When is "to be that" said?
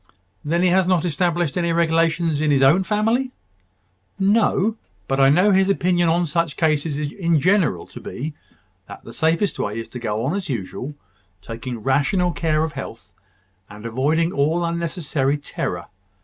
7.85-9.03